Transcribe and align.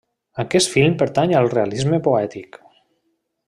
Aquest 0.43 0.71
film 0.75 0.95
pertany 1.01 1.35
al 1.41 1.51
realisme 1.53 2.01
poètic. 2.09 2.61